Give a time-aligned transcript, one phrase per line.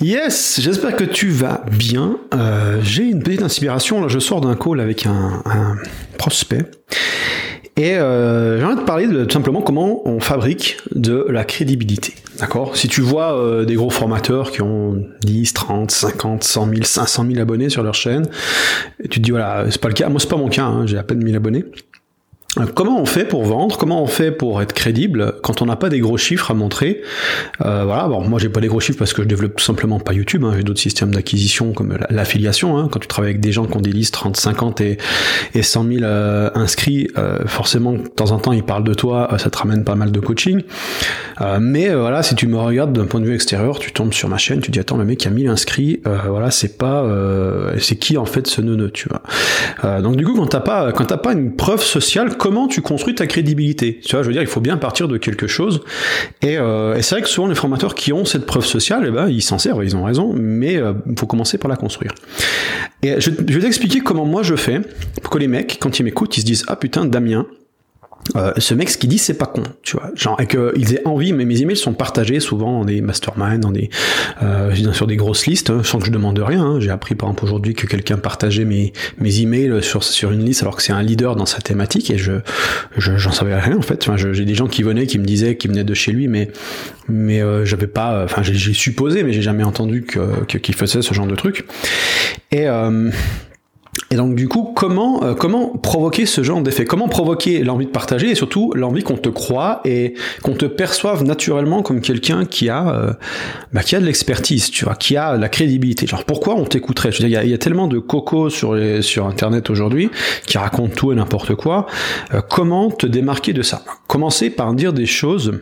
[0.00, 2.18] Yes, j'espère que tu vas bien.
[2.34, 4.08] Euh, J'ai une petite inspiration.
[4.08, 5.76] Je sors d'un call avec un, un
[6.18, 6.64] prospect.
[7.76, 12.14] Et euh, j'ai envie de parler de tout simplement comment on fabrique de la crédibilité.
[12.38, 12.76] D'accord?
[12.76, 17.26] Si tu vois euh, des gros formateurs qui ont 10, 30, 50, 100 000, 500
[17.28, 18.28] 000 abonnés sur leur chaîne,
[19.02, 20.08] et tu te dis voilà, c'est pas le cas.
[20.08, 21.64] Moi, c'est pas mon cas, hein, j'ai à peine 1000 abonnés.
[22.74, 23.76] Comment on fait pour vendre?
[23.76, 27.02] Comment on fait pour être crédible quand on n'a pas des gros chiffres à montrer?
[27.64, 28.06] Euh, Voilà.
[28.08, 30.44] Bon, moi j'ai pas des gros chiffres parce que je développe tout simplement pas YouTube.
[30.44, 30.52] Hein.
[30.56, 32.78] J'ai d'autres systèmes d'acquisition comme l'affiliation.
[32.78, 32.88] Hein.
[32.90, 34.98] Quand tu travailles avec des gens qui ont des listes 30, 50 et,
[35.54, 39.30] et 100 000 euh, inscrits, euh, forcément de temps en temps ils parlent de toi,
[39.32, 40.62] euh, ça te ramène pas mal de coaching.
[41.40, 44.28] Euh, mais voilà, si tu me regardes d'un point de vue extérieur, tu tombes sur
[44.28, 47.08] ma chaîne, tu dis attends le mec a 1000 inscrits, voilà c'est pas,
[47.78, 50.00] c'est qui en fait ce neuneu, tu vois.
[50.00, 53.14] donc du coup quand t'as pas, quand t'as pas une preuve sociale comment tu construis
[53.14, 54.00] ta crédibilité?
[54.04, 55.80] Tu vois, je veux dire, il faut bien partir de quelque chose.
[56.42, 59.10] Et, euh, et c'est vrai que souvent les formateurs qui ont cette preuve sociale, eh
[59.10, 62.12] ben, ils s'en servent, ils ont raison, mais il euh, faut commencer par la construire.
[63.02, 64.80] Et je, je vais t'expliquer comment moi je fais
[65.22, 67.46] pour que les mecs, quand ils m'écoutent, ils se disent ah putain Damien,
[68.36, 70.10] euh, ce mec, ce qu'il dit, c'est pas con, tu vois.
[70.14, 73.70] Genre, et qu'ils aient envie, mais mes emails sont partagés souvent dans des masterminds, dans
[73.70, 73.90] des,
[74.42, 76.64] euh, sur des grosses listes, hein, sans que je demande rien.
[76.64, 76.80] Hein.
[76.80, 80.62] J'ai appris par exemple aujourd'hui que quelqu'un partageait mes, mes emails sur, sur une liste
[80.62, 82.32] alors que c'est un leader dans sa thématique et je,
[82.96, 84.02] j'en savais rien en fait.
[84.02, 86.50] Enfin, j'ai des gens qui venaient, qui me disaient, qui venaient de chez lui, mais,
[87.08, 91.12] mais euh, j'avais pas, enfin, j'ai supposé, mais j'ai jamais entendu que, qu'il faisait ce
[91.14, 91.66] genre de truc.
[92.50, 93.10] Et, euh,
[94.10, 96.84] et donc du coup, comment euh, comment provoquer ce genre d'effet?
[96.84, 101.24] Comment provoquer l'envie de partager et surtout l'envie qu'on te croit et qu'on te perçoive
[101.24, 103.12] naturellement comme quelqu'un qui a euh,
[103.72, 106.06] bah, qui a de l'expertise, tu vois, qui a la crédibilité?
[106.06, 107.12] Genre pourquoi on t'écouterait?
[107.12, 110.10] Je veux dire, il y, a tellement de cocos sur les, sur internet aujourd'hui
[110.46, 111.86] qui racontent tout et n'importe quoi.
[112.34, 113.82] Euh, comment te démarquer de ça?
[114.06, 115.60] Commencer par dire des choses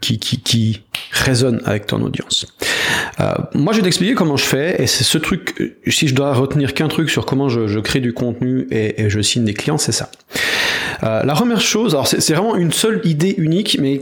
[0.00, 0.82] qui, qui, qui
[1.12, 2.46] résonne avec ton audience.
[3.20, 6.32] Euh, moi, je vais t'expliquer comment je fais, et c'est ce truc, si je dois
[6.34, 9.54] retenir qu'un truc sur comment je, je crée du contenu et, et, je signe des
[9.54, 10.10] clients, c'est ça.
[11.02, 13.94] Euh, la première chose, alors c'est vraiment une seule idée unique, mais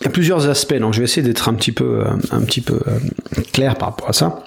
[0.00, 2.40] il y a plusieurs aspects, donc je vais essayer d'être un petit peu, euh, un
[2.40, 2.98] petit peu euh,
[3.52, 4.44] clair par rapport à ça.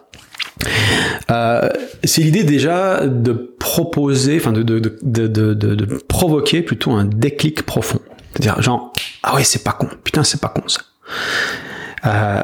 [1.32, 1.70] Euh,
[2.04, 8.00] c'est l'idée déjà de proposer, enfin de, de, de, de, provoquer plutôt un déclic profond.
[8.34, 9.88] C'est-à-dire, genre, ah ouais, c'est pas con.
[10.04, 10.82] Putain, c'est pas con ça.
[12.06, 12.44] Euh,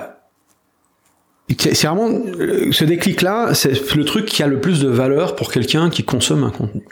[1.72, 2.22] c'est vraiment
[2.72, 6.44] ce déclic-là, c'est le truc qui a le plus de valeur pour quelqu'un qui consomme
[6.44, 6.84] un contenu.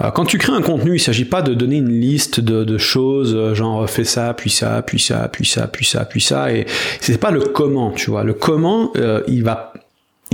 [0.00, 2.64] Euh, quand tu crées un contenu, il ne s'agit pas de donner une liste de,
[2.64, 6.20] de, choses, euh, genre fais ça, puis ça, puis ça, puis ça, puis ça, puis
[6.20, 6.66] ça, et
[7.00, 8.24] c'est pas le comment, tu vois.
[8.24, 9.72] Le comment, euh, il va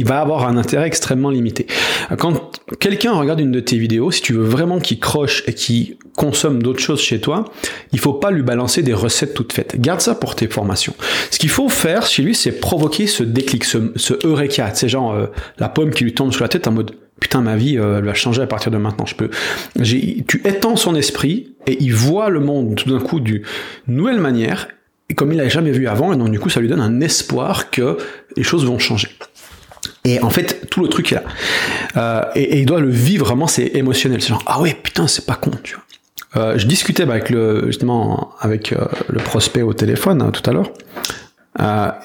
[0.01, 1.67] il va avoir un intérêt extrêmement limité.
[2.19, 5.99] Quand quelqu'un regarde une de tes vidéos, si tu veux vraiment qu'il croche et qu'il
[6.17, 7.45] consomme d'autres choses chez toi,
[7.93, 9.79] il faut pas lui balancer des recettes toutes faites.
[9.79, 10.95] Garde ça pour tes formations.
[11.31, 15.13] Ce qu'il faut faire chez lui, c'est provoquer ce déclic, ce, ce eureka, c'est genre
[15.13, 15.27] euh,
[15.59, 18.15] la pomme qui lui tombe sur la tête en mode putain ma vie euh, va
[18.15, 19.05] changer à partir de maintenant.
[19.05, 19.29] Je peux,
[19.85, 23.43] tu étends son esprit et il voit le monde tout d'un coup d'une
[23.87, 24.69] nouvelle manière,
[25.15, 27.71] comme il l'a jamais vu avant, et donc du coup ça lui donne un espoir
[27.71, 27.99] que
[28.39, 29.09] les choses vont changer.
[30.05, 31.23] Et en fait, tout le truc est là.
[31.97, 34.23] Euh, et, il doit le vivre vraiment, c'est émotionnel.
[34.23, 35.51] C'est genre, ah ouais, putain, c'est pas con.
[36.37, 40.49] Euh, je discutais bah, avec le, justement avec euh, le prospect au téléphone hein, tout
[40.49, 40.71] à l'heure.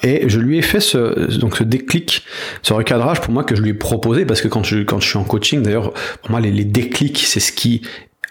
[0.02, 2.24] Et je lui ai fait ce, donc ce déclic,
[2.62, 5.08] ce recadrage pour moi que je lui ai proposé parce que quand je, quand je
[5.08, 7.80] suis en coaching, d'ailleurs, pour moi les, les déclics, c'est ce qui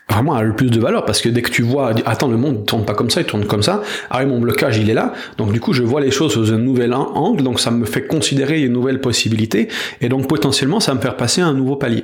[0.09, 2.66] vraiment a le plus de valeur parce que dès que tu vois, attends, le monde
[2.66, 3.81] tourne pas comme ça, il tourne comme ça.
[4.09, 5.13] Ah mon blocage, il est là.
[5.38, 8.05] Donc du coup, je vois les choses sous un nouvel angle, donc ça me fait
[8.05, 9.67] considérer une nouvelle possibilité,
[10.01, 12.03] et donc potentiellement, ça me fait passer un nouveau palier.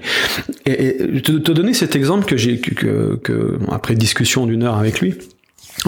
[0.65, 4.77] Et, et te, te donner cet exemple que j'ai, que, que, après discussion d'une heure
[4.77, 5.15] avec lui.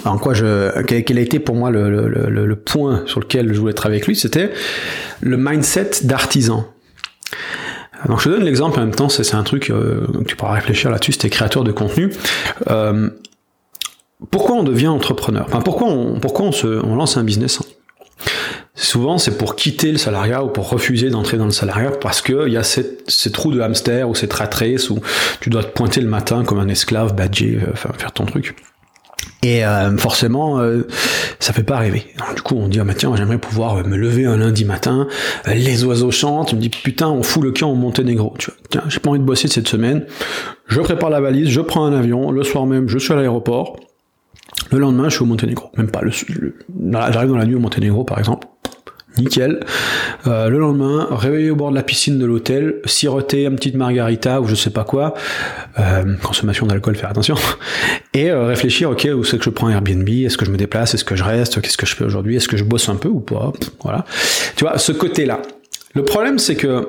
[0.05, 3.53] En quoi je, quel a été pour moi le, le, le, le point sur lequel
[3.53, 4.51] je voulais être avec lui, c'était
[5.21, 6.67] le mindset d'artisan.
[8.07, 10.89] Donc je te donne l'exemple en même temps, c'est un truc, euh, tu pourras réfléchir
[10.91, 12.13] là-dessus, c'était créateur de contenu.
[12.69, 13.09] Euh,
[14.31, 15.45] pourquoi on devient entrepreneur?
[15.47, 17.59] Enfin, Pourquoi on, se, lance un business?
[18.75, 22.49] Souvent, c'est pour quitter le salariat ou pour refuser d'entrer dans le salariat parce qu'il
[22.49, 24.99] y a ces trous de hamster ou cette rat race où
[25.41, 28.55] tu dois te pointer le matin comme un esclave, badger, euh, faire ton truc.
[29.43, 30.87] Et euh, forcément, euh,
[31.39, 32.05] ça fait pas rêver.
[32.35, 35.07] du coup, on dit ah bah tiens, j'aimerais pouvoir me lever un lundi matin,
[35.47, 38.33] euh, les oiseaux chantent, je me dis putain, on fout le camp au Monténégro.
[38.39, 40.05] Tu vois, tiens, j'ai pas envie de bosser cette semaine.
[40.67, 42.31] Je prépare la valise, je prends un avion.
[42.31, 43.75] Le soir même, je suis à l'aéroport.
[44.71, 45.69] Le lendemain, je suis au Monténégro.
[45.75, 46.01] Même pas.
[46.01, 46.11] Le,
[47.11, 48.47] j'arrive dans la nuit au Monténégro, par exemple.
[49.17, 49.59] Nickel.
[50.27, 54.41] Euh, le lendemain, réveiller au bord de la piscine de l'hôtel, siroter une petite margarita
[54.41, 55.13] ou je sais pas quoi,
[55.79, 57.35] euh, consommation d'alcool, faire attention,
[58.13, 60.93] et euh, réfléchir, ok, où c'est que je prends Airbnb, est-ce que je me déplace,
[60.93, 63.09] est-ce que je reste, qu'est-ce que je fais aujourd'hui, est-ce que je bosse un peu
[63.09, 63.51] ou pas,
[63.81, 64.05] voilà.
[64.55, 65.41] Tu vois, ce côté-là.
[65.95, 66.87] Le problème, c'est que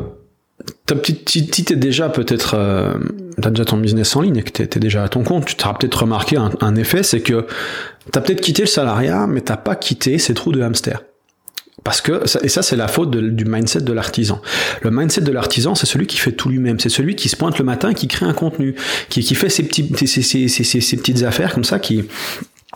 [1.27, 2.95] si tu es déjà peut-être, euh,
[3.41, 5.75] t'as déjà ton business en ligne et que t'es, déjà à ton compte, tu t'auras
[5.75, 7.47] peut-être remarqué un, un effet, c'est que
[8.13, 11.03] t'as peut-être quitté le salariat, mais t'as pas quitté ces trous de hamster.
[11.83, 14.41] Parce que, et ça c'est la faute du mindset de l'artisan.
[14.83, 16.79] Le mindset de l'artisan, c'est celui qui fait tout lui-même.
[16.79, 18.75] C'est celui qui se pointe le matin, qui crée un contenu,
[19.09, 22.05] qui, qui fait ses, petits, ses, ses, ses, petites affaires comme ça, qui,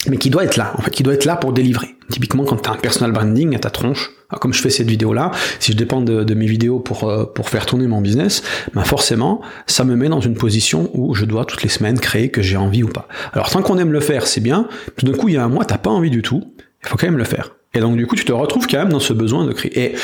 [0.08, 1.96] mais qui doit être là, en fait, qui doit être là pour délivrer.
[2.10, 4.88] Typiquement, quand tu as un personal branding à ta tronche, ah, comme je fais cette
[4.88, 8.42] vidéo-là, si je dépends de, mes vidéos pour, euh, pour faire tourner mon business,
[8.74, 12.30] ben forcément, ça me met dans une position où je dois toutes les semaines créer
[12.30, 13.08] que j'ai envie ou pas.
[13.32, 14.68] Alors, tant qu'on aime le faire, c'est bien.
[14.96, 16.54] Tout d'un coup, il y a un mois, t'as pas envie du tout.
[16.82, 17.57] Il faut quand même le faire.
[17.78, 19.94] Et donc du coup, tu te retrouves quand même dans ce besoin de créer.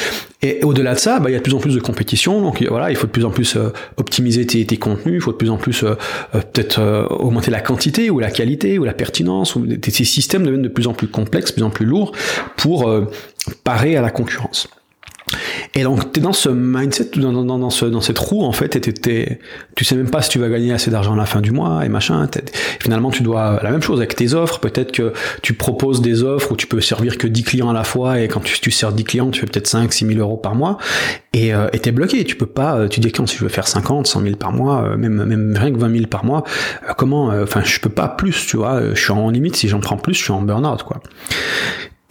[0.42, 2.40] Et, au-delà de ça, bah, il y a de plus en plus de compétition.
[2.40, 5.16] Donc voilà, il faut de plus en plus euh, optimiser tes, contenus.
[5.16, 5.96] Il faut de plus en plus euh,
[6.36, 9.58] euh, peut-être augmenter la quantité ou la qualité ou la pertinence.
[9.80, 12.12] Tes, systèmes deviennent de plus en plus complexes, de plus en plus lourds
[12.56, 12.88] pour
[13.64, 14.68] parer à la concurrence.
[15.76, 18.52] Et donc, tu es dans ce mindset, dans, dans, dans, ce, dans cette roue, en
[18.52, 18.80] fait, et
[19.74, 21.84] tu sais même pas si tu vas gagner assez d'argent à la fin du mois,
[21.84, 22.28] et machin.
[22.80, 24.60] Finalement, tu dois la même chose avec tes offres.
[24.60, 25.12] Peut-être que
[25.42, 28.28] tu proposes des offres où tu peux servir que 10 clients à la fois, et
[28.28, 30.78] quand tu, tu sers 10 clients, tu fais peut-être 5, 6 000 euros par mois,
[31.32, 32.22] et euh, tu es bloqué.
[32.24, 34.52] Tu peux pas, euh, tu dis, quand si je veux faire 50, 100 000 par
[34.52, 36.44] mois, euh, même, même rien que 20 000 par mois,
[36.88, 38.94] euh, comment, enfin, je peux pas plus, tu vois.
[38.94, 41.00] Je suis en limite, si j'en prends plus, je suis en burn-out, quoi.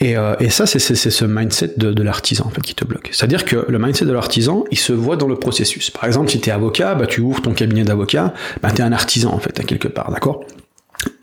[0.04, 3.10] Et, euh, et ça, c'est ce mindset de, l'artisan en fait, qui te bloque.
[3.14, 5.92] C'est-à-dire que le mindset de l'artisan, il se voit dans le processus.
[5.92, 8.82] Par exemple, si tu es avocat, bah, tu ouvres ton cabinet d'avocat, bah, tu es
[8.82, 10.44] un artisan en fait, à quelque part, d'accord?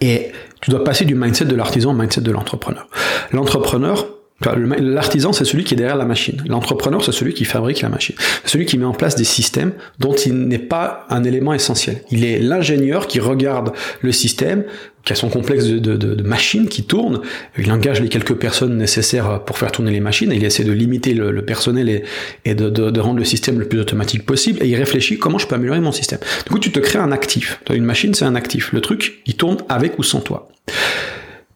[0.01, 0.33] Et
[0.63, 2.89] tu dois passer du mindset de l'artisan au mindset de l'entrepreneur.
[3.33, 4.07] L'entrepreneur,
[4.43, 6.43] L'artisan, c'est celui qui est derrière la machine.
[6.47, 8.17] L'entrepreneur, c'est celui qui fabrique la machine.
[8.19, 12.03] C'est celui qui met en place des systèmes dont il n'est pas un élément essentiel.
[12.11, 14.65] Il est l'ingénieur qui regarde le système,
[15.05, 17.21] qui a son complexe de, de, de, machines qui tournent.
[17.57, 20.31] Il engage les quelques personnes nécessaires pour faire tourner les machines.
[20.33, 22.05] Et il essaie de limiter le, personnel et,
[22.45, 24.63] et de, de, rendre le système le plus automatique possible.
[24.63, 26.19] Et il réfléchit comment je peux améliorer mon système.
[26.47, 27.61] Du coup, tu te crées un actif.
[27.71, 28.73] Une machine, c'est un actif.
[28.73, 30.49] Le truc, il tourne avec ou sans toi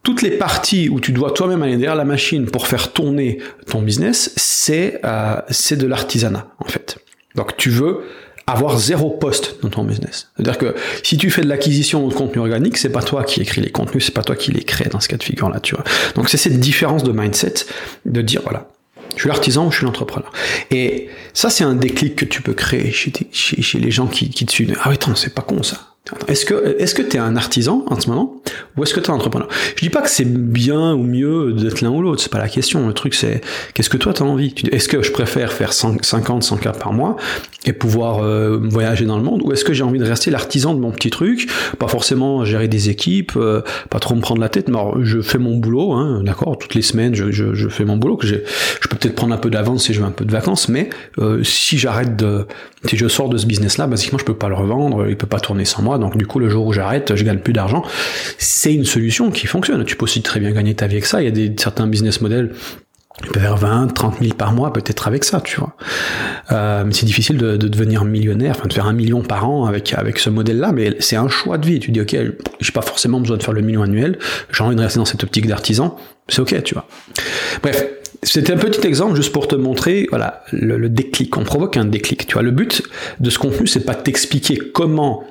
[0.02, 3.80] toutes les parties où tu dois toi-même aller derrière la machine pour faire tourner ton
[3.80, 6.98] business, c'est euh, c'est de l'artisanat en fait.
[7.34, 8.02] Donc tu veux
[8.46, 10.28] avoir zéro poste dans ton business.
[10.36, 13.62] C'est-à-dire que si tu fais de l'acquisition de contenu organique, c'est pas toi qui écris
[13.62, 15.84] les contenus, c'est pas toi qui les crée dans ce cas de figure-là, tu vois.
[16.14, 17.54] Donc c'est cette différence de mindset
[18.04, 18.68] de dire voilà,
[19.14, 20.32] je suis l'artisan ou je suis l'entrepreneur.
[20.70, 23.12] Et ça, c'est un déclic que tu peux créer chez,
[23.78, 24.76] les gens qui, qui te suivent.
[24.82, 25.93] Ah oui, attends, c'est pas con ça.
[26.28, 28.42] Est-ce que est-ce que tu es un artisan en ce moment
[28.76, 29.48] ou est-ce que tu es un entrepreneur?
[29.74, 32.50] Je dis pas que c'est bien ou mieux d'être l'un ou l'autre, c'est pas la
[32.50, 32.86] question.
[32.86, 33.40] Le truc c'est
[33.72, 36.92] qu'est-ce que toi tu as envie Est-ce que je préfère faire 50 100 cas par
[36.92, 37.16] mois
[37.64, 39.40] et pouvoir euh, voyager dans le monde?
[39.44, 42.68] Ou est-ce que j'ai envie de rester l'artisan de mon petit truc, pas forcément gérer
[42.68, 46.22] des équipes, euh, pas trop me prendre la tête, mais je fais mon boulot hein,
[46.22, 48.36] d'accord, toutes les semaines je fais mon boulot que je
[48.90, 51.42] peux peut-être prendre un peu d'avance si je veux un peu de vacances mais euh,
[51.42, 52.46] si j'arrête de
[52.86, 55.26] si je sors de ce business là, basiquement je peux pas le revendre, il peut
[55.26, 57.82] pas tourner sans moi donc du coup le jour où j'arrête, je gagne plus d'argent.
[58.38, 59.84] C'est une solution qui fonctionne.
[59.84, 61.22] Tu peux aussi très bien gagner ta vie avec ça.
[61.22, 62.52] Il y a des, certains business models
[63.22, 65.76] tu peux faire 20, 30 000 par mois peut-être avec ça, tu vois.
[66.50, 70.18] Euh, c'est difficile de, devenir millionnaire, enfin de faire un million par an avec avec
[70.18, 71.78] ce modèle-là, mais c'est un choix de vie.
[71.78, 72.16] Tu dis ok,
[72.60, 74.18] j'ai pas forcément besoin de faire le million annuel,
[74.50, 75.96] j'ai envie de rester dans cette optique d'artisan,
[76.28, 76.88] c'est ok, tu vois.
[77.62, 77.86] Bref,
[78.24, 81.36] c'était un petit exemple juste pour te montrer, voilà, le, déclic.
[81.36, 82.42] On provoque un déclic, tu vois.
[82.42, 82.82] Le but
[83.20, 85.24] de ce contenu, c'est pas t'expliquer comment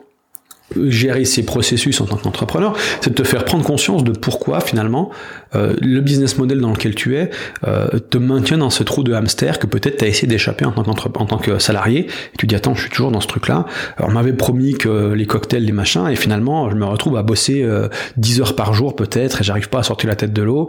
[0.87, 5.11] gérer ces processus en tant qu'entrepreneur, c'est de te faire prendre conscience de pourquoi finalement
[5.55, 7.29] euh, le business model dans lequel tu es
[7.67, 10.71] euh, te maintient dans ce trou de hamster que peut-être tu as essayé d'échapper en
[10.71, 12.07] tant, en tant que salarié.
[12.07, 13.65] Et tu dis attends, je suis toujours dans ce truc-là.
[13.99, 17.63] On m'avait promis que les cocktails, les machins, et finalement je me retrouve à bosser
[17.63, 17.87] euh,
[18.17, 20.67] 10 heures par jour peut-être et j'arrive pas à sortir la tête de l'eau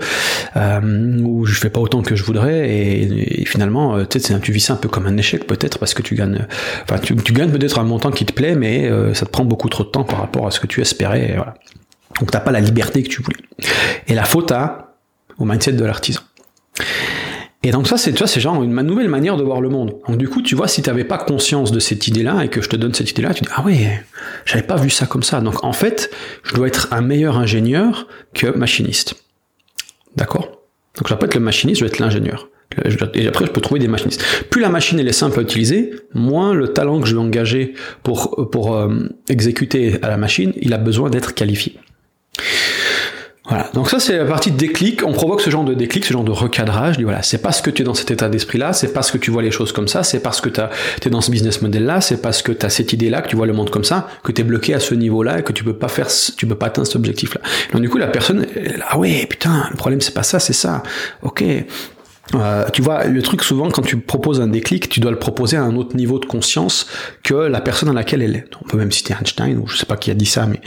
[0.56, 4.60] euh, ou je fais pas autant que je voudrais et, et finalement euh, tu vis
[4.60, 6.46] ça un peu comme un échec peut-être parce que tu gagnes,
[6.82, 9.68] enfin tu, tu gagnes peut-être un montant qui te plaît mais ça te prend beaucoup
[9.68, 11.30] trop de par rapport à ce que tu espérais.
[11.30, 11.54] Et voilà.
[12.18, 13.38] Donc t'as pas la liberté que tu voulais.
[14.08, 14.96] Et la faute à
[15.38, 16.22] au mindset de l'artisan.
[17.62, 19.96] Et donc ça, c'est genre une nouvelle manière de voir le monde.
[20.06, 22.60] Donc du coup, tu vois, si tu n'avais pas conscience de cette idée-là et que
[22.60, 24.04] je te donne cette idée-là, tu dis ah ouais,
[24.44, 25.40] j'avais pas vu ça comme ça.
[25.40, 26.10] Donc en fait,
[26.42, 29.14] je dois être un meilleur ingénieur que machiniste.
[30.14, 30.60] D'accord?
[30.96, 32.48] Donc je dois pas être le machiniste, je dois être l'ingénieur.
[33.14, 34.24] Et après, je peux trouver des machinistes.
[34.50, 38.48] Plus la machine est simple à utiliser, moins le talent que je vais engager pour,
[38.50, 41.76] pour euh, exécuter à la machine, il a besoin d'être qualifié.
[43.46, 46.24] Voilà, donc ça c'est la partie déclic, on provoque ce genre de déclic, ce genre
[46.24, 49.18] de recadrage, voilà, c'est parce que tu es dans cet état d'esprit-là, c'est parce que
[49.18, 50.60] tu vois les choses comme ça, c'est parce que tu
[51.06, 53.46] es dans ce business model-là, c'est parce que tu as cette idée-là, que tu vois
[53.46, 55.76] le monde comme ça, que tu es bloqué à ce niveau-là et que tu peux
[55.76, 57.42] pas faire, tu peux pas atteindre cet objectif-là.
[57.74, 58.46] Donc du coup la personne,
[58.88, 60.82] ah ouais, putain, le problème c'est pas ça, c'est ça.
[61.20, 61.44] Ok,
[62.34, 65.56] euh, tu vois, le truc souvent quand tu proposes un déclic, tu dois le proposer
[65.56, 66.86] à un autre niveau de conscience
[67.22, 68.46] que la personne à laquelle elle est.
[68.64, 70.60] On peut même citer Einstein ou je sais pas qui a dit ça, mais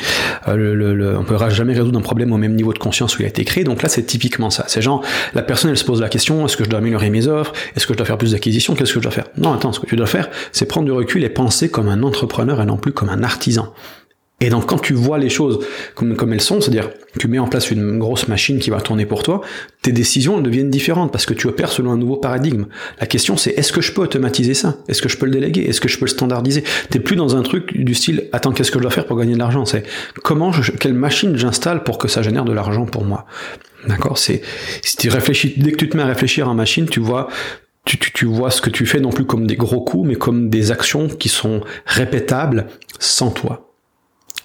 [0.48, 3.22] euh, le, le, on pourra jamais résoudre un problème au même niveau de conscience où
[3.22, 3.64] il a été créé.
[3.64, 4.66] Donc là, c'est typiquement ça.
[4.68, 7.28] C'est genre la personne, elle se pose la question est-ce que je dois améliorer mes
[7.28, 7.54] offres?
[7.76, 8.76] Est-ce que je dois faire plus d'acquisitions?
[8.76, 9.26] Qu'est-ce que je dois faire?
[9.38, 12.04] Non, attends, ce que tu dois faire, c'est prendre du recul et penser comme un
[12.04, 13.74] entrepreneur et non plus comme un artisan.
[14.40, 15.66] Et donc quand tu vois les choses
[15.96, 19.24] comme, elles sont, c'est-à-dire tu mets en place une grosse machine qui va tourner pour
[19.24, 19.42] toi,
[19.82, 22.68] tes décisions deviennent différentes parce que tu opères selon un nouveau paradigme.
[23.00, 24.78] La question c'est est-ce que je peux automatiser ça?
[24.88, 25.62] Est-ce que je peux le déléguer?
[25.62, 26.64] Est-ce que je peux le standardiser?
[26.92, 29.34] T'es plus dans un truc du style attends qu'est-ce que je dois faire pour gagner
[29.34, 29.66] de l'argent?
[29.66, 29.84] C'est
[30.24, 33.26] comment quelle machine j'installe pour que ça génère de l'argent pour moi?
[33.88, 34.20] D'accord?
[34.20, 34.44] C'est
[34.84, 37.28] si tu réfléchis dès que tu te mets à réfléchir en machine, tu vois
[37.86, 40.16] tu, tu, tu, vois ce que tu fais non plus comme des gros coups, mais
[40.16, 42.68] comme des actions qui sont répétables
[43.00, 43.67] sans toi.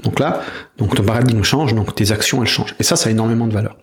[0.03, 0.43] Donc là,
[0.79, 2.75] donc ton paradigme change, donc tes actions elles changent.
[2.79, 3.77] Et ça, ça a énormément de valeur.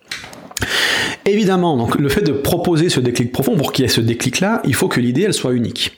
[1.26, 4.60] Évidemment, donc le fait de proposer ce déclic profond, pour qu'il y ait ce déclic-là,
[4.64, 5.96] il faut que l'idée elle soit unique.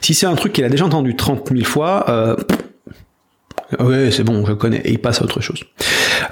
[0.00, 2.36] Si c'est un truc qu'il a déjà entendu 30 000 fois, euh,
[3.80, 5.64] ouais, c'est bon, je connais, et il passe à autre chose.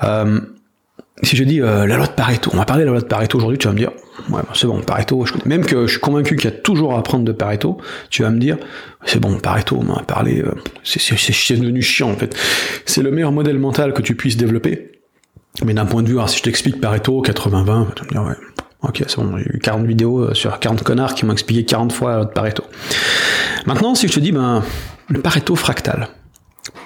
[0.04, 0.40] Euh,
[1.22, 3.06] si je dis euh, la loi de Pareto, on va parler de la loi de
[3.06, 3.92] Pareto aujourd'hui, tu vas me dire,
[4.28, 7.24] bah, c'est bon, Pareto, même que je suis convaincu qu'il y a toujours à apprendre
[7.24, 7.78] de Pareto,
[8.10, 8.58] tu vas me dire,
[9.04, 12.36] c'est bon, Pareto, on m'a parlé, euh, c'est devenu chiant en fait.
[12.84, 15.00] C'est le meilleur modèle mental que tu puisses développer,
[15.64, 18.36] mais d'un point de vue, si je t'explique Pareto, 80-20, tu vas me dire, ouais,
[18.82, 21.92] ok, c'est bon, j'ai eu 40 vidéos euh, sur 40 connards qui m'ont expliqué 40
[21.92, 22.64] fois la loi de Pareto.
[23.66, 24.64] Maintenant, si je te dis, ben,
[25.08, 26.08] le Pareto fractal,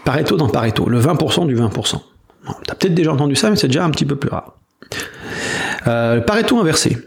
[0.05, 2.01] Pareto dans Pareto, le 20% du 20%.
[2.67, 4.55] T'as peut-être déjà entendu ça, mais c'est déjà un petit peu plus rare.
[5.87, 6.99] Euh, le Pareto inversé.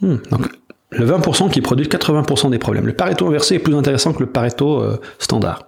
[0.00, 0.48] Hmm, donc,
[0.90, 2.86] le 20% qui produit 80% des problèmes.
[2.86, 5.66] Le Pareto inversé est plus intéressant que le Pareto euh, standard.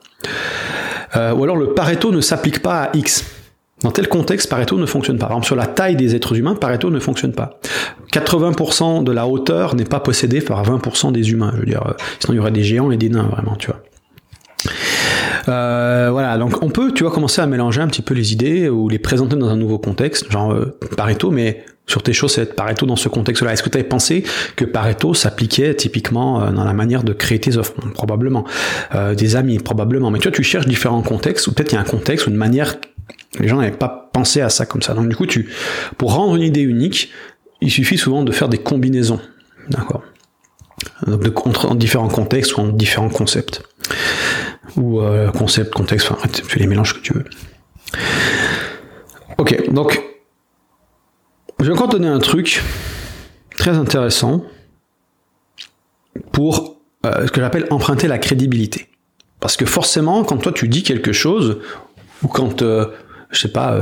[1.17, 3.25] Euh, ou alors le Pareto ne s'applique pas à X.
[3.83, 5.27] Dans tel contexte, Pareto ne fonctionne pas.
[5.27, 7.59] Par exemple, sur la taille des êtres humains, Pareto ne fonctionne pas.
[8.13, 11.53] 80% de la hauteur n'est pas possédée par 20% des humains.
[11.55, 13.81] Je veux dire, sinon il y aurait des géants et des nains, vraiment, tu vois.
[15.49, 18.69] Euh, voilà, donc on peut, tu vois, commencer à mélanger un petit peu les idées
[18.69, 22.55] ou les présenter dans un nouveau contexte, genre euh, Pareto, mais sur tes choses, c'est
[22.55, 23.53] Pareto dans ce contexte-là.
[23.53, 24.25] Est-ce que tu avais pensé
[24.57, 27.75] que Pareto s'appliquait typiquement euh, dans la manière de créer tes offres?
[27.93, 28.45] Probablement.
[28.95, 30.11] Euh, des amis, probablement.
[30.11, 32.31] Mais tu vois, tu cherches différents contextes, ou peut-être il y a un contexte ou
[32.31, 32.77] une manière,
[33.39, 34.95] les gens n'avaient pas pensé à ça comme ça.
[34.95, 35.51] Donc du coup, tu,
[35.99, 37.11] pour rendre une idée unique,
[37.61, 39.21] il suffit souvent de faire des combinaisons.
[39.69, 40.03] D'accord
[41.07, 41.33] donc de,
[41.67, 43.63] en différents contextes ou en différents concepts
[44.77, 47.25] ou euh, concept, contexte, enfin, tu fais les mélanges que tu veux.
[49.39, 50.01] Ok, donc,
[51.61, 52.63] je vais encore donner un truc
[53.57, 54.45] très intéressant
[56.33, 56.77] pour
[57.07, 58.89] euh, ce que j'appelle emprunter la crédibilité.
[59.41, 61.61] Parce que forcément, quand toi tu dis quelque chose,
[62.23, 62.87] ou quand, euh,
[63.31, 63.77] je sais pas,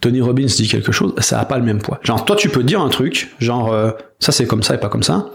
[0.00, 1.98] Tony Robbins dit quelque chose, ça n'a pas le même poids.
[2.02, 3.74] Genre, toi tu peux dire un truc, genre,
[4.20, 5.30] ça c'est comme ça et pas comme ça.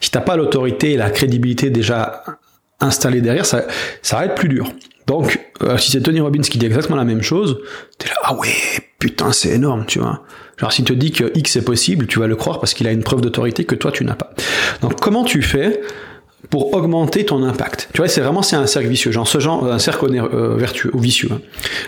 [0.00, 2.24] Si t'as pas l'autorité et la crédibilité déjà
[2.80, 3.66] installé derrière, ça,
[4.02, 4.72] ça va être plus dur.
[5.06, 7.60] Donc, euh, si c'est Tony Robbins qui dit exactement la même chose,
[7.98, 8.54] t'es là, ah ouais,
[8.98, 10.22] putain, c'est énorme, tu vois.
[10.58, 12.92] Genre, s'il te dit que X est possible, tu vas le croire parce qu'il a
[12.92, 14.32] une preuve d'autorité que toi, tu n'as pas.
[14.82, 15.80] Donc, comment tu fais
[16.50, 17.90] pour augmenter ton impact.
[17.92, 20.90] Tu vois, c'est vraiment c'est un cercle vicieux, genre ce genre un cercle euh, vertueux
[20.94, 21.28] ou vicieux.
[21.32, 21.40] Hein.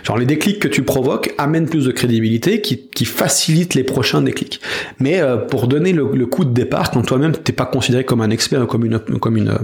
[0.05, 4.21] Genre les déclics que tu provoques amènent plus de crédibilité, qui, qui facilitent les prochains
[4.21, 4.61] déclics.
[4.99, 8.31] Mais euh, pour donner le, coup de départ, quand toi-même t'es pas considéré comme un
[8.31, 9.55] expert ou comme une comme une,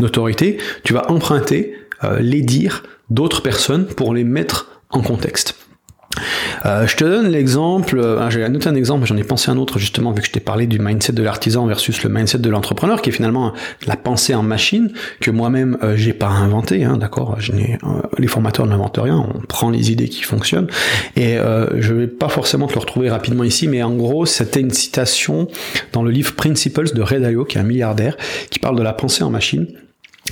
[0.00, 1.74] autorité, tu vas emprunter
[2.04, 5.56] euh, les dires d'autres personnes pour les mettre en contexte.
[6.64, 9.78] Euh, je te donne l'exemple, euh, j'ai noté un exemple, j'en ai pensé un autre
[9.78, 13.02] justement, vu que je t'ai parlé du mindset de l'artisan versus le mindset de l'entrepreneur,
[13.02, 13.52] qui est finalement
[13.86, 17.36] la pensée en machine, que moi-même euh, j'ai pas inventé, hein, d'accord?
[18.18, 20.68] Les formateurs n'inventent rien, on prend les idées qui fonctionnent,
[21.16, 21.36] et
[21.76, 25.48] je vais pas forcément te le retrouver rapidement ici, mais en gros c'était une citation
[25.92, 28.16] dans le livre Principles de Ray Dalio, qui est un milliardaire,
[28.50, 29.66] qui parle de la pensée en machine,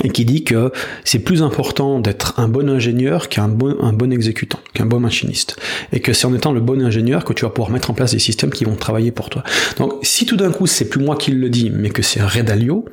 [0.03, 0.73] et qui dit que
[1.05, 5.57] c'est plus important d'être un bon ingénieur qu'un bon, un bon exécutant, qu'un bon machiniste.
[5.93, 8.13] Et que c'est en étant le bon ingénieur que tu vas pouvoir mettre en place
[8.13, 9.45] des systèmes qui vont travailler pour toi.
[9.79, 12.87] Donc si tout d'un coup c'est plus moi qui le dis, mais que c'est Redalio,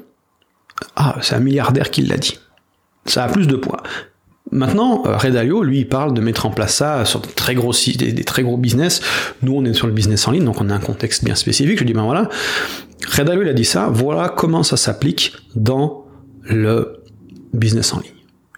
[0.95, 2.39] ah, c'est un milliardaire qui l'a dit.
[3.05, 3.81] Ça a plus de poids.
[4.51, 7.73] Maintenant, euh, Redalio, lui, il parle de mettre en place ça sur des très gros,
[7.97, 9.01] des, très gros business.
[9.41, 11.79] Nous, on est sur le business en ligne, donc on a un contexte bien spécifique.
[11.79, 12.29] Je dis, ben voilà,
[13.07, 16.00] Redalio, il a dit ça, voilà comment ça s'applique dans
[16.43, 17.03] le
[17.53, 18.11] business en ligne.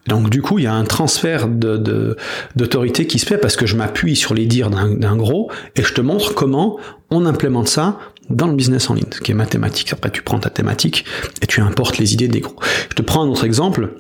[0.08, 2.18] Donc du coup, il y a un transfert de,
[2.56, 5.94] d'autorité qui se fait parce que je m'appuie sur les dires d'un, gros et je
[5.94, 6.78] te montre comment
[7.10, 8.00] on implémente ça
[8.30, 9.94] dans le business en ligne, ce qui est mathématique.
[9.94, 11.06] Après, tu prends ta thématique
[11.42, 12.56] et tu importes les idées des gros.
[12.90, 13.96] Je te prends un autre exemple.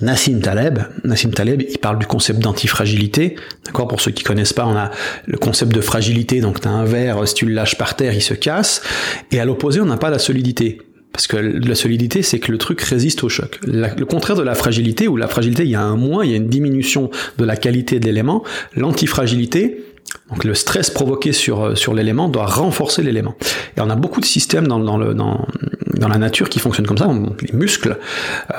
[0.00, 3.36] Nassim Taleb, Nassim Taleb, il parle du concept d'antifragilité.
[3.64, 3.86] D'accord?
[3.86, 4.90] Pour ceux qui connaissent pas, on a
[5.26, 6.40] le concept de fragilité.
[6.40, 8.82] Donc, tu as un verre, si tu le lâches par terre, il se casse.
[9.30, 10.78] Et à l'opposé, on n'a pas la solidité.
[11.14, 13.60] Parce que la solidité, c'est que le truc résiste au choc.
[13.64, 16.34] le contraire de la fragilité, où la fragilité, il y a un moins, il y
[16.34, 18.42] a une diminution de la qualité de l'élément.
[18.74, 19.84] L'antifragilité,
[20.30, 23.36] donc le stress provoqué sur, sur l'élément doit renforcer l'élément.
[23.76, 25.46] Et on a beaucoup de systèmes dans, dans, le, dans,
[25.86, 27.08] dans la nature qui fonctionnent comme ça.
[27.42, 27.96] Les muscles,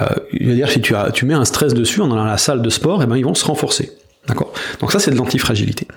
[0.02, 2.38] euh, je veux dire, si tu, as, tu mets un stress dessus, on dans la
[2.38, 3.92] salle de sport, et eh ben ils vont se renforcer.
[4.30, 4.54] D'accord?
[4.80, 5.88] Donc ça, c'est de l'antifragilité.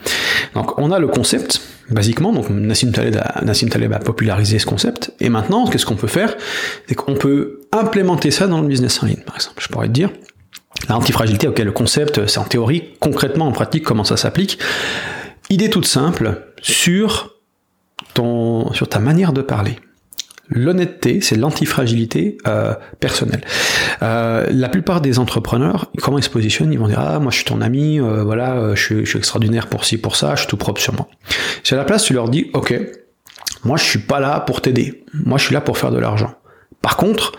[0.54, 4.66] Donc on a le concept, basiquement, donc Nassim Taleb, a, Nassim Taleb a popularisé ce
[4.66, 6.36] concept, et maintenant, qu'est-ce qu'on peut faire?
[6.86, 9.62] C'est qu'on peut implémenter ça dans le business en ligne, par exemple.
[9.62, 10.10] Je pourrais te dire,
[10.88, 14.58] l'antifragilité, ok, le concept, c'est en théorie, concrètement, en pratique, comment ça s'applique?
[15.50, 17.36] Idée toute simple sur,
[18.14, 19.78] ton, sur ta manière de parler.
[20.50, 23.42] L'honnêteté, c'est l'antifragilité euh, personnelle.
[24.02, 27.36] Euh, la plupart des entrepreneurs, comment ils se positionnent Ils vont dire ah moi je
[27.36, 30.40] suis ton ami, euh, voilà, je suis, je suis, extraordinaire pour ci pour ça, je
[30.40, 31.06] suis tout propre sur moi.
[31.64, 32.74] Si à la place tu leur dis ok,
[33.64, 36.32] moi je suis pas là pour t'aider, moi je suis là pour faire de l'argent.
[36.80, 37.32] Par contre,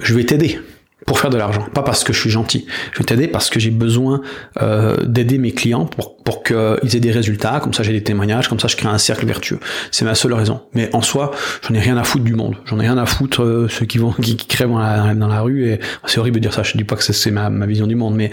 [0.00, 0.58] je vais t'aider
[1.06, 2.66] pour faire de l'argent, pas parce que je suis gentil.
[2.92, 4.22] Je vais t'aider parce que j'ai besoin
[4.60, 8.48] euh, d'aider mes clients pour, pour qu'ils aient des résultats, comme ça j'ai des témoignages,
[8.48, 9.60] comme ça je crée un cercle vertueux.
[9.92, 10.62] C'est ma seule raison.
[10.74, 11.30] Mais en soi,
[11.62, 12.56] j'en ai rien à foutre du monde.
[12.64, 15.68] J'en ai rien à foutre euh, ceux qui vont qui, qui crèvent dans la, rue.
[15.68, 16.64] Et c'est horrible de dire ça.
[16.64, 18.32] Je dis pas que c'est ma, ma vision du monde, mais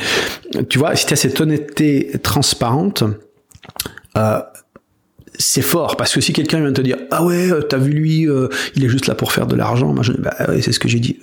[0.67, 3.03] tu vois, si tu as cette honnêteté transparente.
[4.17, 4.41] Euh,
[5.39, 8.49] c'est fort parce que si quelqu'un vient te dire ah ouais t'as vu lui euh,
[8.75, 11.17] il est juste là pour faire de l'argent bah, ouais, c'est ce que j'ai dit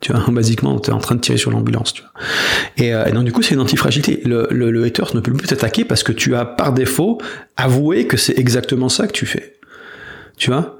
[0.00, 1.92] tu vois, basiquement, tu es en train de tirer sur l'ambulance.
[1.92, 2.10] Tu vois.
[2.76, 4.20] Et, euh, et, donc du coup, c'est une antifragilité.
[4.24, 7.20] Le, le, le hater ne peut plus t'attaquer parce que tu as par défaut
[7.56, 9.56] avoué que c'est exactement ça que tu fais.
[10.36, 10.72] Tu vois?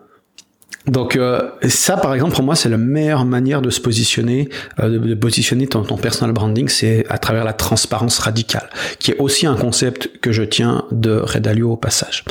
[0.86, 4.98] Donc euh, ça, par exemple, pour moi, c'est la meilleure manière de se positionner, euh,
[4.98, 8.68] de, positionner ton, ton personal branding, c'est à travers la transparence radicale,
[9.00, 12.24] qui est aussi un concept que je tiens de Redalio au passage.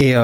[0.00, 0.14] Et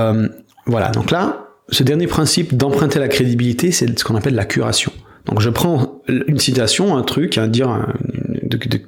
[0.66, 4.92] voilà, donc là, ce dernier principe d'emprunter la crédibilité, c'est ce qu'on appelle la curation.
[5.26, 7.86] Donc je prends une citation, un truc, un dire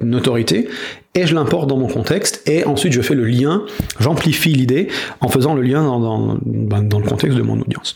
[0.01, 0.67] une autorité,
[1.13, 3.63] et je l'importe dans mon contexte, et ensuite je fais le lien,
[3.99, 4.89] j'amplifie l'idée
[5.21, 7.95] en faisant le lien dans le contexte de mon audience.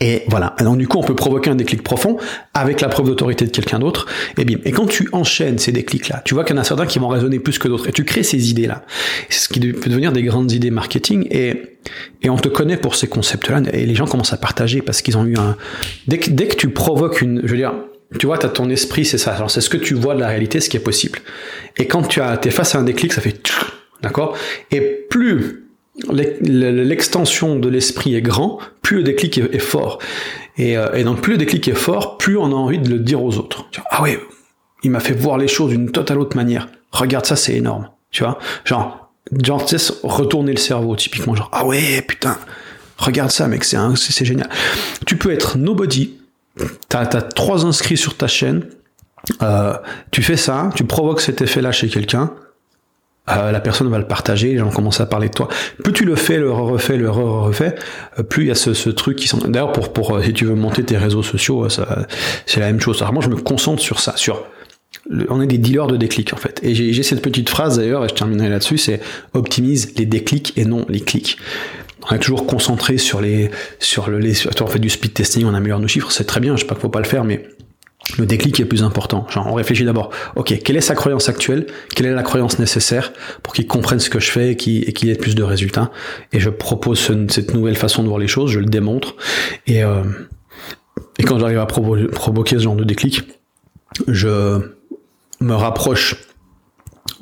[0.00, 0.54] Et voilà.
[0.60, 2.18] Et donc du coup, on peut provoquer un déclic profond
[2.54, 4.06] avec la preuve d'autorité de quelqu'un d'autre.
[4.38, 4.58] Et bim.
[4.64, 7.08] Et quand tu enchaînes ces déclics-là, tu vois qu'il y en a certains qui vont
[7.08, 7.88] résonner plus que d'autres.
[7.88, 8.84] Et tu crées ces idées-là.
[9.28, 11.26] C'est ce qui peut devenir des grandes idées marketing.
[11.30, 11.78] Et,
[12.22, 13.62] et on te connaît pour ces concepts-là.
[13.72, 15.56] Et les gens commencent à partager parce qu'ils ont eu un...
[16.08, 17.40] Dès que, dès que tu provoques une...
[17.44, 17.74] Je veux dire,
[18.18, 19.32] tu vois, tu as ton esprit, c'est ça.
[19.32, 21.20] Alors c'est ce que tu vois de la réalité, ce qui est possible.
[21.76, 23.40] Et quand tu as, es face à un déclic, ça fait...
[24.02, 24.36] D'accord?
[24.70, 25.69] Et plus
[26.08, 29.98] l'extension de l'esprit est grand, plus le déclic est, fort.
[30.58, 33.22] Euh, et, donc plus le déclic est fort, plus on a envie de le dire
[33.22, 33.66] aux autres.
[33.90, 34.18] Ah ouais,
[34.82, 36.68] il m'a fait voir les choses d'une totale autre manière.
[36.92, 37.88] Regarde ça, c'est énorme.
[38.10, 39.10] Tu vois Genre,
[39.42, 41.34] genre tu sais, retourner le cerveau, typiquement.
[41.34, 42.38] Genre, ah ouais, putain,
[42.98, 44.48] regarde ça, mec, c'est c'est génial.
[45.06, 46.14] Tu peux être nobody,
[46.88, 48.64] t'as as trois inscrits sur ta chaîne,
[49.42, 49.74] euh,
[50.10, 52.32] tu fais ça, tu provoques cet effet-là chez quelqu'un,
[53.38, 55.48] euh, la personne va le partager, les gens commencent à parler de toi.
[55.82, 57.74] Plus tu le fais, le refais, le refais,
[58.18, 59.38] euh, plus il y a ce, ce truc qui sont.
[59.38, 62.06] D'ailleurs, pour, pour euh, si tu veux monter tes réseaux sociaux, ça,
[62.46, 63.00] c'est la même chose.
[63.02, 64.44] Alors moi, je me concentre sur ça, sur
[65.28, 66.60] on est des dealers de déclics en fait.
[66.62, 69.00] Et j'ai cette petite phrase d'ailleurs, et je terminerai là-dessus, c'est
[69.34, 71.38] optimise les déclics et non les clics.
[72.10, 75.54] On est toujours concentré sur les, sur le, les, on fait du speed testing, on
[75.54, 77.44] améliore nos chiffres, c'est très bien, je sais pas qu'il faut pas le faire, mais
[78.18, 79.26] le déclic est plus important.
[79.30, 81.66] Genre, on réfléchit d'abord, ok, quelle est sa croyance actuelle?
[81.94, 85.14] Quelle est la croyance nécessaire pour qu'il comprenne ce que je fais et qu'il ait
[85.14, 85.90] plus de résultats?
[86.32, 89.16] Et je propose cette nouvelle façon de voir les choses, je le démontre.
[89.66, 90.02] Et, euh,
[91.26, 93.22] quand j'arrive à provoquer ce genre de déclic,
[94.08, 94.60] je
[95.40, 96.16] me rapproche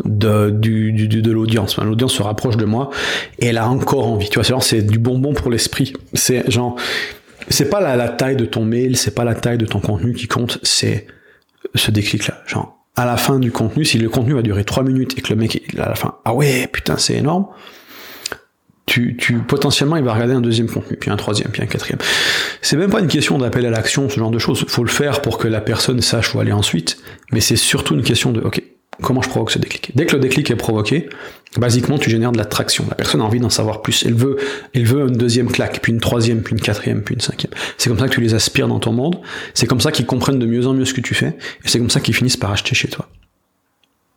[0.05, 1.79] de, de l'audience.
[1.79, 2.91] l'audience se rapproche de moi
[3.39, 4.29] et elle a encore envie.
[4.29, 5.93] Tu vois, c'est du bonbon pour l'esprit.
[6.15, 6.77] C'est genre,
[7.51, 10.27] c'est pas la, taille de ton mail, c'est pas la taille de ton contenu qui
[10.27, 11.07] compte, c'est
[11.75, 12.43] ce déclic-là.
[12.47, 15.33] Genre, à la fin du contenu, si le contenu va durer 3 minutes et que
[15.33, 17.47] le mec, à la fin, ah ouais, putain, c'est énorme,
[18.87, 21.99] tu, tu, potentiellement, il va regarder un deuxième contenu, puis un troisième, puis un quatrième.
[22.63, 24.65] C'est même pas une question d'appel à l'action, ce genre de choses.
[24.67, 26.99] Faut le faire pour que la personne sache où aller ensuite,
[27.31, 28.63] mais c'est surtout une question de, ok,
[29.03, 29.93] comment je provoque ce déclic.
[29.95, 31.09] Dès que le déclic est provoqué,
[31.57, 32.85] basiquement, tu génères de l'attraction.
[32.89, 34.05] La personne a envie d'en savoir plus.
[34.05, 34.37] Elle veut,
[34.75, 37.53] elle veut une deuxième claque, puis une troisième, puis une quatrième, puis une cinquième.
[37.77, 39.21] C'est comme ça que tu les aspires dans ton monde.
[39.55, 41.37] C'est comme ça qu'ils comprennent de mieux en mieux ce que tu fais.
[41.65, 43.09] Et c'est comme ça qu'ils finissent par acheter chez toi.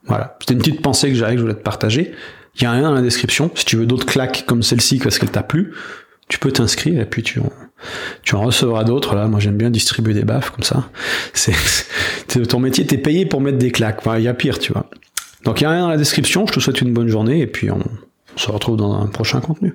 [0.05, 0.37] Voilà.
[0.39, 2.11] C'était une petite pensée que j'avais, que je voulais te partager.
[2.55, 3.51] Il y a rien dans la description.
[3.55, 5.73] Si tu veux d'autres claques comme celle-ci parce qu'elle t'a plu,
[6.31, 9.15] tu peux t'inscrire et puis tu en, recevras d'autres.
[9.15, 10.89] Là, moi j'aime bien distribuer des baffes comme ça.
[11.33, 11.53] C'est,
[12.47, 13.99] ton métier, t'es payé pour mettre des claques.
[14.17, 14.89] il y a pire, tu vois.
[15.43, 16.47] Donc il y a rien dans la description.
[16.47, 17.83] Je te souhaite une bonne journée et puis on
[18.37, 19.73] se retrouve dans un prochain contenu.